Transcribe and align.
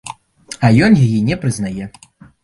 А 0.69 0.71
ён 0.87 0.95
яе 1.05 1.19
не 1.27 1.37
прызнае. 1.43 1.85